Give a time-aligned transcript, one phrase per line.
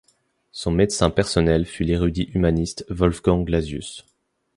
[0.51, 4.03] Son médecin personnel fut l'érudit humaniste Wolfgang Lazius.